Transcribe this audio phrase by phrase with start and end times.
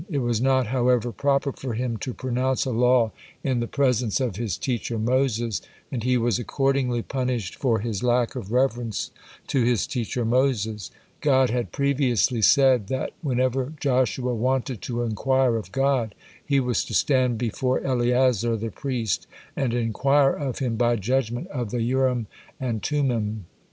[0.09, 3.11] It was not, however, proper for him to pronounce a law
[3.43, 8.35] in the presence of his teacher Moses, and he was accordingly punished for his lack
[8.35, 9.11] of reverence
[9.45, 10.89] to his teacher Moses.
[11.19, 16.95] God had previously said that whenever Joshua wanted to inquire of God, he was "to
[16.95, 22.25] stand before Eleazar the priest, and inquire of him by judgement of the Urim
[22.59, 23.45] and Tummin."